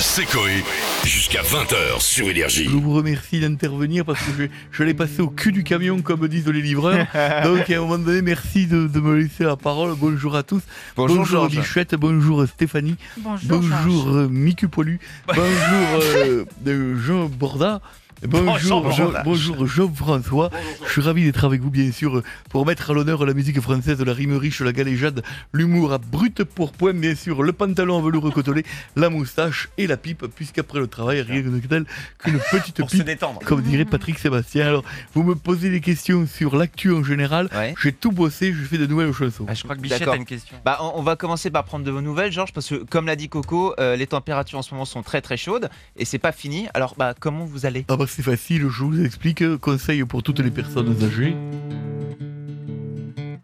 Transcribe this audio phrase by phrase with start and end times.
[0.00, 0.64] C'est Coé.
[1.04, 2.64] Jusqu'à 20h sur Énergie.
[2.64, 6.26] Je vous remercie d'intervenir parce que je, je l'ai passé au cul du camion, comme
[6.26, 7.06] disent les livreurs.
[7.44, 9.94] Donc, à un moment donné, merci de, de me laisser la parole.
[9.98, 10.62] Bonjour à tous.
[10.96, 11.54] Bonjour, Georges.
[11.54, 11.94] Bichette.
[11.96, 12.96] Bonjour Stéphanie.
[13.18, 13.60] Bonjour.
[13.60, 15.00] Bonjour euh, Micu Poilu.
[15.26, 17.82] Bonjour euh, euh, Jean Borda.
[18.26, 20.50] Bonjour, Bonjour, Jean- bonjour Jean-François.
[20.86, 23.98] Je suis ravi d'être avec vous, bien sûr, pour mettre à l'honneur la musique française,
[24.02, 25.22] la rime riche, la galéjade,
[25.54, 28.64] l'humour à brut pour point, bien sûr, le pantalon en velours côtelé,
[28.94, 31.86] la moustache et la pipe, puisqu'après le travail, rien de tel
[32.18, 33.40] qu'une petite Pour se pipe, détendre.
[33.46, 34.66] comme dirait Patrick Sébastien.
[34.66, 37.48] Alors, vous me posez des questions sur l'actu en général.
[37.54, 37.74] Ouais.
[37.82, 39.46] J'ai tout bossé, je fais de nouvelles chansons.
[39.48, 40.58] Ah, je crois que Bichette a une question.
[40.66, 43.16] Bah, on, on va commencer par prendre de vos nouvelles, Georges, parce que comme l'a
[43.16, 46.32] dit Coco, euh, les températures en ce moment sont très très chaudes et c'est pas
[46.32, 46.68] fini.
[46.74, 47.86] Alors, bah, comment vous allez?
[47.88, 51.36] Ah bah c'est facile, je vous explique, conseil pour toutes les personnes âgées.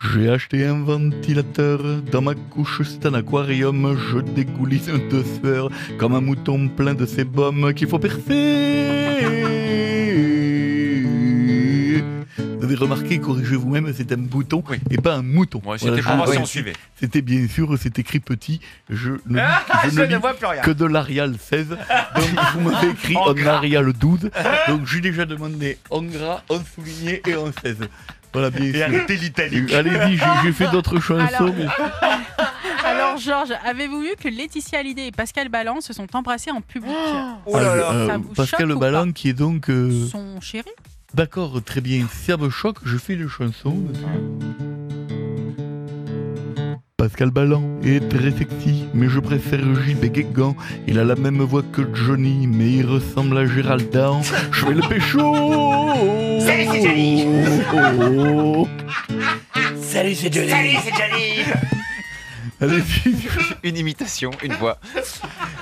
[0.00, 6.14] J'ai acheté un ventilateur, dans ma couche c'est un aquarium, je découlisse de sueur, comme
[6.14, 9.63] un mouton plein de sébum qu'il faut percer.
[12.74, 14.78] Avez remarqué, corrigez vous-même, c'est un bouton Oui.
[14.90, 15.60] et pas un mouton.
[15.78, 16.64] C'était pour si.
[17.00, 20.34] C'était bien sûr, c'est écrit petit, je ne, Ah, je je ne ne lis vois
[20.34, 20.62] plus rien.
[20.62, 21.68] que de l'Arial 16.
[21.68, 23.34] Donc vous m'avez écrit En.
[23.46, 24.30] Arial 12.
[24.68, 27.76] Donc j'ai déjà demandé en gras, en souligné et en 16.
[28.32, 28.82] Voilà, bien sûr.
[28.84, 29.72] arrêtez l'italique.
[29.72, 31.24] Euh, Allez-y, j'ai- fait d'autres chansons.
[31.24, 31.66] Alors- mais-
[32.86, 36.90] Alors, Georges, avez-vous vu que Laetitia Hallyday et Pascal Ballan se sont embrassés en public?
[37.46, 37.92] Oh là là.
[37.92, 39.70] Euh, Ça vous Pascal choque ou Ballan qui est donc...
[39.70, 40.68] euh, Son chéri?
[41.14, 42.06] D'accord, très bien.
[42.10, 43.76] Si ça me choque, je fais des chansons.
[43.88, 44.04] dessus.
[46.96, 50.56] Pascal Ballan est très sexy, mais je préfère JB Guégan.
[50.88, 54.22] Il a la même voix que Johnny, mais il ressemble à Gérald Down.
[54.50, 55.20] Je vais le pécho
[56.40, 57.26] Salut, c'est Johnny.
[57.72, 58.66] Oh.
[59.80, 60.50] Salut, c'est Johnny.
[60.50, 61.73] Salut, c'est Johnny.
[62.60, 63.12] Allez-y,
[63.64, 64.78] Une imitation, une voix.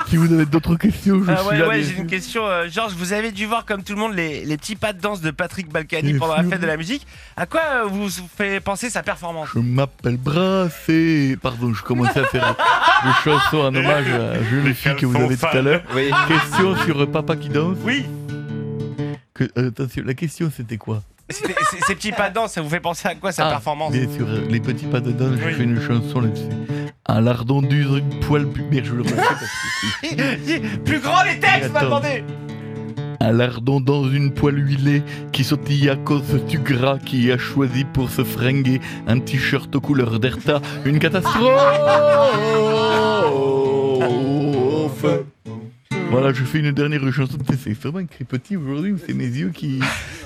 [0.08, 1.68] si vous avez d'autres questions, je Ah suis ouais, là.
[1.68, 2.00] ouais, j'ai sûr.
[2.00, 2.46] une question.
[2.46, 5.00] euh, Georges, vous avez dû voir comme tout le monde les, les petits pas de
[5.00, 7.06] danse de Patrick Balkany pendant la fête de la musique.
[7.36, 9.48] À quoi euh, vous fait penser sa performance?
[9.54, 11.36] Je m'appelle Brassé.
[11.40, 12.54] Pardon, je commençais à faire
[13.04, 15.82] des chansons en hommage à jeune fille que vous avez tout à l'heure.
[15.94, 16.10] Oui.
[16.28, 17.78] Question sur Papa qui danse.
[17.84, 18.04] Oui,
[19.34, 21.02] Que- euh, attention, la question c'était quoi?
[21.30, 23.92] Ces petits pas de danse, ça vous fait penser à quoi sa Ah, performance?
[23.92, 25.54] Bien sûr, euh, les petits pas de danse, j'ai Oui.
[25.54, 26.44] fait une chanson là-dessus.
[27.12, 27.86] À l'ardon du
[28.22, 28.62] poil pu...
[28.70, 29.36] Merde, je le refais parce
[30.00, 32.24] que Plus grand les textes, m'a demandé.
[33.20, 37.84] Un lardon dans une poêle huilée qui sautille à cause du gras qui a choisi
[37.84, 40.62] pour se fringuer un t-shirt couleur d'Erta.
[40.86, 41.44] Une catastrophe
[46.12, 47.38] Voilà, je fais une dernière chanson.
[47.48, 49.80] C'est- C'est vraiment écrit petit aujourd'hui ou c'est mes yeux qui,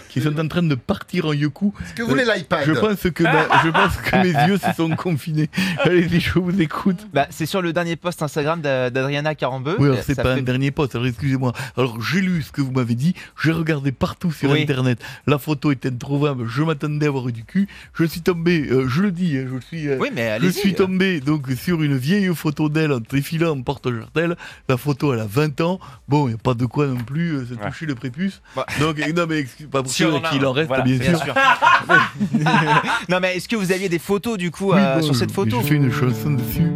[0.08, 3.00] qui sont en train de partir en yoku Est-ce que vous voulez l'iPad Je pense
[3.10, 5.48] que, ma- je pense que mes yeux se sont confinés.
[5.84, 7.06] Allez-y, je vous écoute.
[7.14, 9.76] Bah, c'est sur le dernier post Instagram d'A- d'Adriana Carambeu.
[9.78, 11.52] Oui, alors c'est pas fait- un dernier poste, alors excusez-moi.
[11.76, 14.62] Alors j'ai lu ce que vous m'avez dit, j'ai regardé partout sur Oui.
[14.62, 18.66] internet, la photo était introuvable, je m'attendais à avoir eu du cul, je suis tombé,
[18.70, 19.88] euh, je le dis, je suis...
[19.88, 23.62] euh, Oui, mais je suis tombé donc sur une vieille photo d'elle en défilant en
[23.62, 24.36] porte-jartel.
[24.68, 25.75] La photo, elle a 20 ans.
[26.08, 27.66] Bon, il n'y a pas de quoi non plus euh, se Ouais.
[27.70, 28.40] toucher le prépuce.
[28.54, 28.66] Bah.
[28.80, 31.24] Donc, non, mais excuse- pas pour Si sûr qu'il en reste, Voilà, bien, Bien sûr.
[31.24, 31.34] sûr.
[33.08, 35.30] non, mais est-ce que vous aviez des photos du coup Oui, euh, bon, sur cette
[35.32, 36.70] photo J'ai fait une chanson dessus.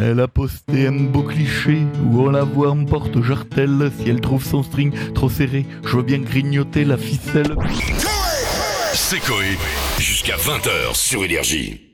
[0.00, 3.90] Elle a posté un beau cliché où on la voit en porte-jartel.
[3.98, 7.56] Si elle trouve son string trop serré, je veux bien grignoter la ficelle.
[8.92, 9.56] C'est Coé.
[9.98, 11.87] Jusqu'à 20h sur Énergie.